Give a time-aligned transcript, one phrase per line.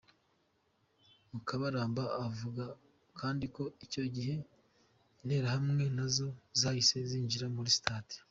[1.31, 2.63] Mukabaramba avuga
[3.19, 4.35] kandi ko icyo gihe
[5.21, 6.27] interahamwe nazo
[6.59, 8.13] zahise zinjira muri stade.